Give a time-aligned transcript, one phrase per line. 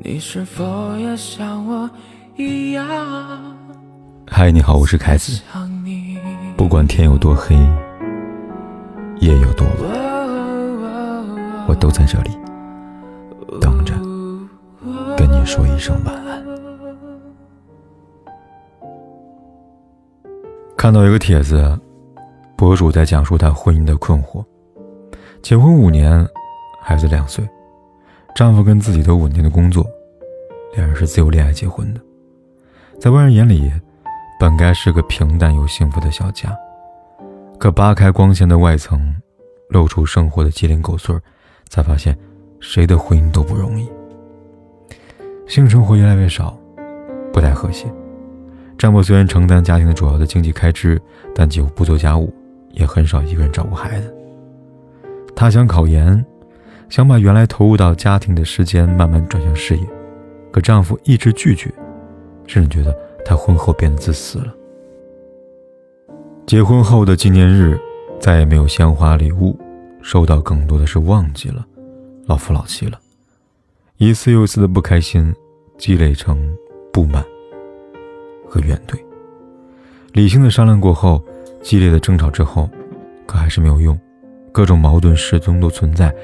[0.00, 1.90] 你是否也像我
[2.36, 2.86] 一样？
[4.28, 5.42] 嗨，你好，我是凯子。
[6.56, 7.56] 不管天有多黑，
[9.18, 9.90] 夜有多晚，
[11.66, 12.30] 我都在这里
[13.60, 13.92] 等着
[15.16, 16.44] 跟你说一声晚安。
[20.76, 21.76] 看到一个帖子，
[22.56, 24.44] 博主在讲述他婚姻的困惑。
[25.42, 26.24] 结婚五年，
[26.80, 27.44] 孩子两岁。
[28.38, 29.84] 丈夫跟自己都稳定的工作，
[30.76, 32.00] 两人是自由恋爱结婚的，
[33.00, 33.68] 在外人眼里，
[34.38, 36.56] 本该是个平淡又幸福的小家，
[37.58, 39.12] 可扒开光鲜的外层，
[39.70, 41.12] 露出生活的鸡零狗碎
[41.68, 42.16] 才发现，
[42.60, 43.90] 谁的婚姻都不容易。
[45.48, 46.56] 性生活越来越少，
[47.32, 47.92] 不太和谐。
[48.78, 51.02] 丈夫虽然承担家庭的主要的经济开支，
[51.34, 52.32] 但几乎不做家务，
[52.70, 54.14] 也很少一个人照顾孩子。
[55.34, 56.24] 他想考研。
[56.88, 59.86] 想把原来投入到家庭的时间慢慢转向事业，
[60.50, 61.72] 可丈夫一直拒绝，
[62.46, 64.54] 甚至觉得她婚后变得自私了。
[66.46, 67.78] 结婚后的纪念日，
[68.18, 69.58] 再也没有鲜花礼物，
[70.00, 71.66] 收到更多的是忘记了，
[72.26, 72.98] 老夫老妻了。
[73.98, 75.34] 一次又一次的不开心，
[75.76, 76.56] 积累成
[76.90, 77.22] 不满
[78.48, 78.98] 和怨怼。
[80.14, 81.22] 理性的商量过后，
[81.60, 82.70] 激烈的争吵之后，
[83.26, 83.98] 可还是没有用，
[84.52, 86.14] 各种矛盾始终都存在。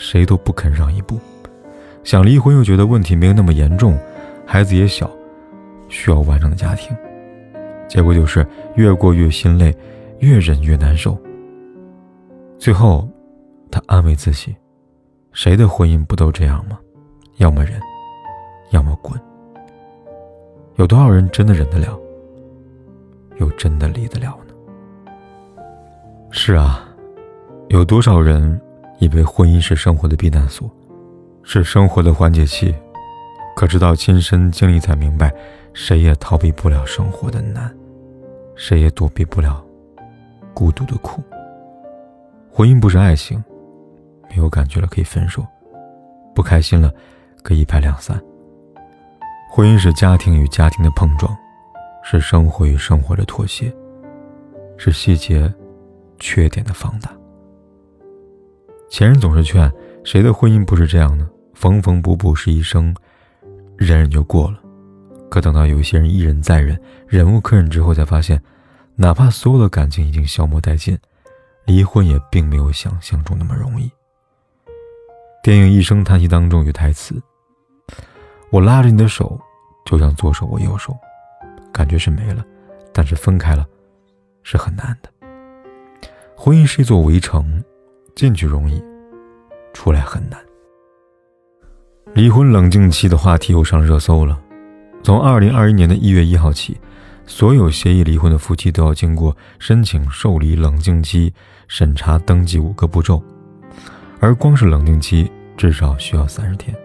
[0.00, 1.20] 谁都不肯让一步，
[2.04, 3.98] 想离婚又觉得问题没有那么严重，
[4.46, 5.10] 孩子也小，
[5.90, 6.96] 需要完整的家庭。
[7.86, 8.44] 结果就是
[8.76, 9.76] 越过越心累，
[10.20, 11.18] 越忍越难受。
[12.58, 13.06] 最后，
[13.70, 14.56] 他安慰自己：
[15.32, 16.78] 谁的婚姻不都这样吗？
[17.36, 17.78] 要么忍，
[18.70, 19.20] 要么滚。
[20.76, 22.00] 有多少人真的忍得了，
[23.36, 25.62] 又真的离得了呢？
[26.30, 26.88] 是啊，
[27.68, 28.58] 有多少人？
[29.00, 30.70] 以为婚姻是生活的避难所，
[31.42, 32.74] 是生活的缓解器，
[33.56, 35.32] 可直到亲身经历才明白，
[35.72, 37.74] 谁也逃避不了生活的难，
[38.54, 39.64] 谁也躲避不了
[40.52, 41.22] 孤独的苦。
[42.52, 43.42] 婚姻不是爱情，
[44.28, 45.44] 没有感觉了可以分手，
[46.34, 46.92] 不开心了
[47.42, 48.20] 可以一拍两散。
[49.50, 51.34] 婚姻是家庭与家庭的碰撞，
[52.04, 53.72] 是生活与生活的妥协，
[54.76, 55.50] 是细节、
[56.18, 57.10] 缺点的放大。
[58.90, 61.26] 前人总是劝，谁的婚姻不是这样呢？
[61.54, 62.92] 缝缝补补是一生，
[63.76, 64.60] 忍忍就过了。
[65.30, 68.42] 可等到有些人一忍再忍，忍无可忍之后，才发现，
[68.96, 70.98] 哪怕所有的感情已经消磨殆尽，
[71.66, 73.88] 离婚也并没有想象中那么容易。
[75.40, 77.14] 电影《一声叹息》当中有台词
[78.50, 79.40] ：“我拉着你的手，
[79.86, 80.98] 就像左手握右手，
[81.72, 82.44] 感觉是没了，
[82.92, 83.64] 但是分开了，
[84.42, 85.08] 是很难的。
[86.36, 87.62] 婚姻是一座围城。”
[88.20, 88.84] 进去容易，
[89.72, 90.38] 出来很难。
[92.12, 94.38] 离婚冷静期的话题又上热搜了。
[95.02, 96.78] 从二零二一年的一月一号起，
[97.24, 101.32] 所有协议离婚的夫妻都要经过申请受理冷静期、
[101.66, 103.22] 审查登记五个步骤，
[104.20, 106.76] 而光是冷静期至少需要三十天。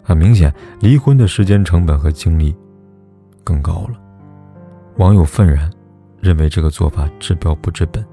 [0.00, 2.54] 很明显，离婚的时间成本和精力
[3.42, 4.00] 更高了。
[4.98, 5.68] 网友愤然
[6.20, 8.06] 认为这个做法治标不治本。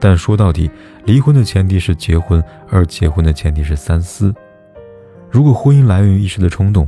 [0.00, 0.70] 但说到底，
[1.08, 4.30] 离婚的前提是结婚，而结婚的前提是三思。
[5.30, 6.86] 如果婚姻来源于一时的冲动，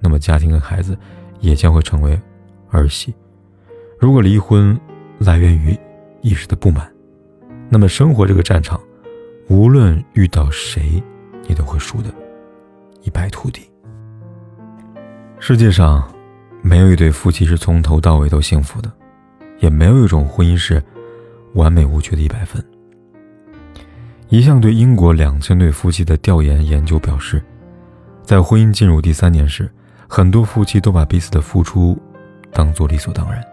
[0.00, 0.98] 那么家庭和孩子
[1.38, 2.20] 也将会成为
[2.72, 3.12] 儿戏；
[4.00, 4.76] 如果离婚
[5.20, 5.78] 来源于
[6.22, 6.92] 一时的不满，
[7.68, 8.80] 那么生活这个战场，
[9.48, 11.00] 无论遇到谁，
[11.46, 12.12] 你都会输得
[13.02, 13.62] 一败涂地。
[15.38, 16.12] 世界上
[16.62, 18.92] 没有一对夫妻是从头到尾都幸福的，
[19.60, 20.82] 也没有一种婚姻是。
[21.54, 22.64] 完美无缺的一百分。
[24.32, 27.44] 一项对英国两千对夫妻的调研研究表示，
[28.22, 29.70] 在婚姻进入第三年时，
[30.08, 32.00] 很多夫妻都把彼此的付出
[32.50, 33.44] 当做理所当然。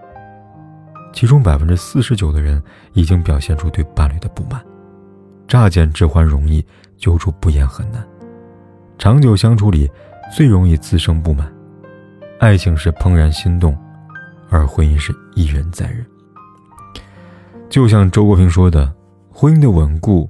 [1.12, 2.64] 其中百分之四十九的人
[2.94, 4.64] 已经表现出对伴侣的不满。
[5.50, 8.02] 乍见之欢容易，久处不厌很难。
[8.98, 9.92] 长久相处里，
[10.34, 11.52] 最容易滋生不满。
[12.40, 13.78] 爱情是怦然心动，
[14.50, 16.06] 而婚姻是一忍再忍。
[17.70, 18.90] 就像周国平说的，
[19.30, 20.30] 婚姻的稳固，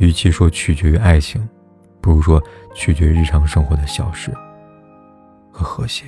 [0.00, 1.48] 与其说取决于爱情，
[2.00, 2.42] 不如说
[2.74, 4.32] 取决于日常生活的小事
[5.52, 6.06] 和和谐。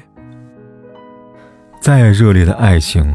[1.80, 3.14] 再热烈的爱情，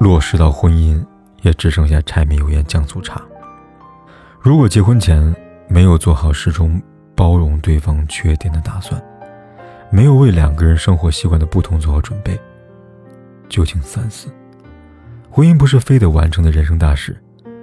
[0.00, 1.02] 落实到婚姻，
[1.42, 3.22] 也只剩下柴米油盐酱醋茶。
[4.40, 5.34] 如果结婚前
[5.68, 6.80] 没有做好始终
[7.14, 9.00] 包容对方缺点的打算，
[9.90, 12.38] 没有为两个人生活习惯的不同做好准备，
[13.48, 14.28] 就请三思。
[15.30, 17.16] 婚姻不是非得完成的人生大事，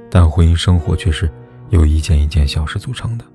[0.10, 1.30] 但婚姻生活却是
[1.70, 3.26] 由一件一件小事组成的。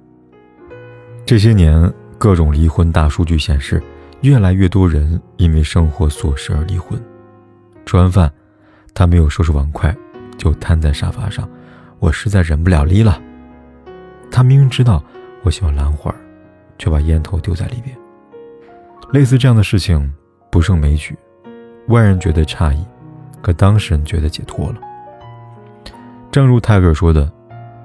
[1.27, 3.83] 这些年各种离婚大数据显示，
[4.23, 7.01] 越来越多人因为生活琐事而离婚。
[7.87, 8.31] 吃完饭，
[8.95, 9.95] 他没有收拾碗筷，
[10.37, 11.49] 就瘫在沙发上。
[11.99, 13.21] 我实在忍不了离了。
[14.31, 15.03] 他明明知道
[15.43, 16.15] 我喜欢兰花，
[16.79, 17.97] 却把烟头丢在里边。
[19.13, 20.13] 类似这样的事情
[20.51, 21.17] 不胜枚举，
[21.89, 22.85] 外人觉得诧异，
[23.43, 24.77] 可当事人觉得解脱了。
[26.31, 27.31] 正如泰戈尔说的：“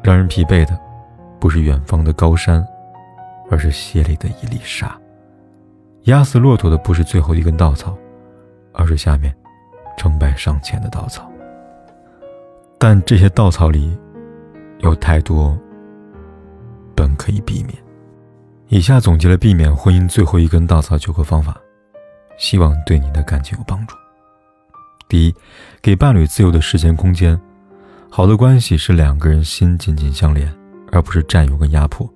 [0.05, 0.79] 让人疲惫的，
[1.39, 2.63] 不是远方的高山，
[3.49, 4.87] 而是鞋里的一粒沙；
[6.03, 7.97] 压死骆驼的，不是最后一根稻草，
[8.71, 9.35] 而是下面
[9.97, 11.27] 成百上千的稻草。
[12.77, 13.97] 但这些稻草里，
[14.77, 15.57] 有太多
[16.93, 17.75] 本可以避免。”
[18.69, 21.57] 以下总结了避免婚姻最后一根稻草九个方法，
[22.37, 23.95] 希望对你的感情有帮助。
[25.07, 25.35] 第一，
[25.81, 27.39] 给伴侣自由的时间空间。
[28.15, 30.49] 好的关系是两个人心紧紧相连，
[30.89, 32.09] 而不是占有跟压迫。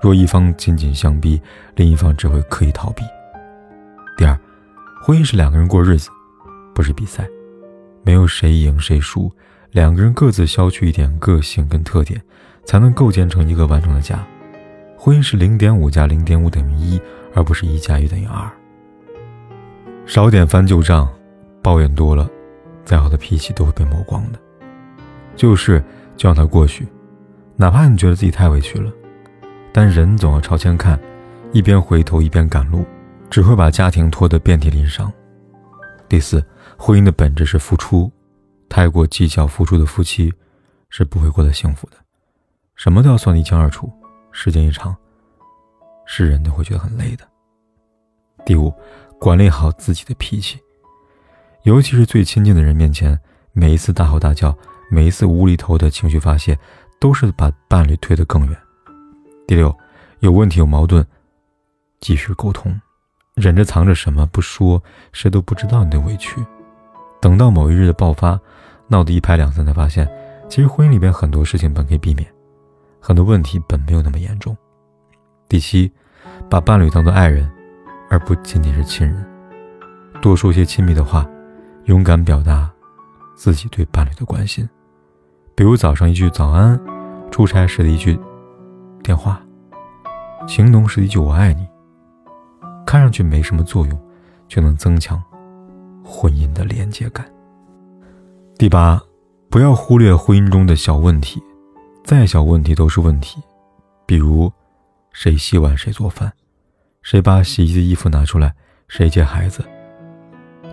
[0.00, 1.38] 若一方紧紧相逼，
[1.76, 3.02] 另一方只会刻意逃避。
[4.16, 4.34] 第二，
[5.02, 6.08] 婚姻是两个人过日子，
[6.74, 7.28] 不是比赛，
[8.02, 9.30] 没有谁赢谁输，
[9.72, 12.18] 两个人各自消去一点个性跟特点，
[12.64, 14.26] 才能构建成一个完整的家。
[14.96, 16.98] 婚姻是零点五加零点五等于一，
[17.34, 18.50] 而不是一加一等于二。
[20.06, 21.06] 少点翻旧账，
[21.60, 22.26] 抱怨多了，
[22.86, 24.40] 再好的脾气都会被磨光的。
[25.36, 25.82] 旧事
[26.16, 26.86] 就让它过去，
[27.56, 28.92] 哪怕你觉得自己太委屈了，
[29.72, 30.98] 但人总要朝前看，
[31.52, 32.84] 一边回头一边赶路，
[33.30, 35.12] 只会把家庭拖得遍体鳞伤。
[36.08, 36.44] 第四，
[36.76, 38.10] 婚姻的本质是付出，
[38.68, 40.32] 太过计较付出的夫妻
[40.88, 41.96] 是不会过得幸福的，
[42.74, 43.90] 什么都要算得一清二楚。
[44.32, 44.96] 时间一长，
[46.06, 47.24] 是人都会觉得很累的。
[48.44, 48.72] 第五，
[49.18, 50.58] 管理好自己的脾气，
[51.64, 53.18] 尤其是最亲近的人面前，
[53.52, 54.56] 每一次大吼大叫，
[54.90, 56.58] 每一次无厘头的情绪发泄，
[56.98, 58.58] 都是把伴侣推得更远。
[59.46, 59.74] 第六，
[60.18, 61.06] 有问题有矛盾，
[62.00, 62.78] 及时沟通，
[63.34, 64.82] 忍着藏着什么不说，
[65.12, 66.44] 谁都不知道你的委屈。
[67.20, 68.38] 等到某一日的爆发，
[68.88, 70.10] 闹得一拍两散，才发现，
[70.48, 72.26] 其实婚姻里边很多事情本可以避免。
[72.98, 74.56] 很多问题本没有那么严重。
[75.48, 75.90] 第七，
[76.50, 77.50] 把伴侣当做爱人，
[78.08, 79.24] 而不仅仅是亲人。
[80.20, 81.24] 多说些亲密的话，
[81.84, 82.70] 勇敢表达
[83.36, 84.68] 自己对伴侣的关心。
[85.60, 86.80] 比如早上一句早安，
[87.30, 88.18] 出差时的一句
[89.02, 89.38] 电话，
[90.48, 91.68] 情浓时的一句我爱你。
[92.86, 94.00] 看上去没什么作用，
[94.48, 95.22] 却能增强
[96.02, 97.30] 婚姻的连接感。
[98.56, 98.98] 第八，
[99.50, 101.38] 不要忽略婚姻中的小问题。
[102.04, 103.38] 再小问题都是问题，
[104.06, 104.50] 比如
[105.12, 106.32] 谁洗碗谁做饭，
[107.02, 108.54] 谁把洗衣的衣服拿出来，
[108.88, 109.62] 谁接孩子，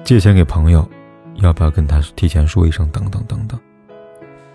[0.06, 0.90] 借钱给朋友，
[1.42, 3.60] 要不要跟他提前说一声，等等等等。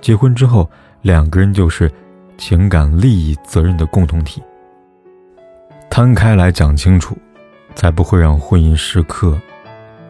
[0.03, 0.69] 结婚之后，
[1.01, 1.91] 两个人就是
[2.37, 4.43] 情感、利益、责任的共同体，
[5.89, 7.17] 摊开来讲清楚，
[7.77, 9.41] 才不会让婚姻时刻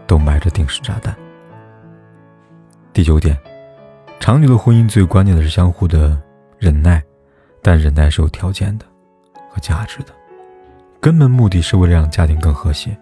[0.06, 1.14] 都埋着定时炸弹。
[2.94, 3.38] 第九点，
[4.18, 6.20] 长久的婚姻最关键的是相互的。
[6.58, 7.02] 忍耐，
[7.60, 8.86] 但忍耐是有条件的，
[9.50, 10.14] 和价值的。
[11.00, 12.96] 根本目的是为了让家庭更和谐。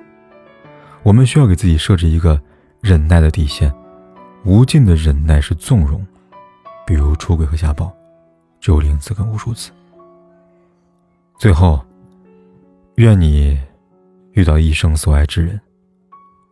[1.02, 2.40] 我们需要给自己设置一个
[2.80, 3.70] 忍耐的底线。
[4.44, 6.02] 无尽的忍耐是纵容，
[6.90, 7.88] 比如出轨和家暴，
[8.58, 9.70] 只有零次跟无数次。
[11.38, 11.80] 最后，
[12.96, 13.56] 愿你
[14.32, 15.60] 遇到一生所爱之人，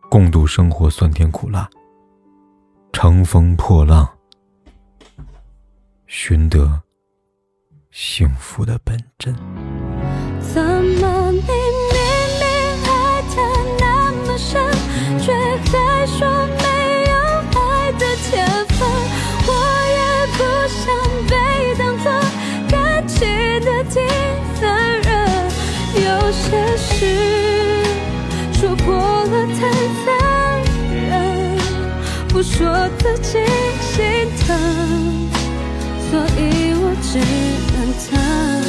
[0.09, 1.69] 共度生活酸甜苦辣，
[2.93, 4.09] 乘风破浪，
[6.07, 6.81] 寻得。
[7.91, 9.35] 幸福的本真。
[10.39, 10.63] 怎
[11.01, 11.08] 么
[32.59, 33.39] 说自己
[33.79, 34.03] 心
[34.45, 35.29] 疼，
[36.11, 37.59] 所以我只。
[37.71, 38.68] 能疼